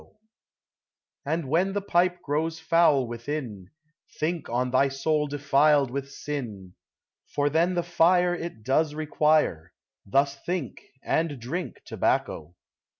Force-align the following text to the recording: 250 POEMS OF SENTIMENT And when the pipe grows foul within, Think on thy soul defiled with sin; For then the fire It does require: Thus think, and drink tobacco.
250 1.27 1.27
POEMS 1.27 1.27
OF 1.27 1.29
SENTIMENT 1.29 1.45
And 1.45 1.51
when 1.51 1.73
the 1.73 1.87
pipe 1.87 2.21
grows 2.23 2.59
foul 2.59 3.07
within, 3.07 3.67
Think 4.19 4.49
on 4.49 4.71
thy 4.71 4.89
soul 4.89 5.27
defiled 5.27 5.91
with 5.91 6.09
sin; 6.09 6.73
For 7.27 7.51
then 7.51 7.75
the 7.75 7.83
fire 7.83 8.33
It 8.33 8.63
does 8.63 8.95
require: 8.95 9.71
Thus 10.03 10.43
think, 10.43 10.81
and 11.03 11.39
drink 11.39 11.81
tobacco. 11.85 12.55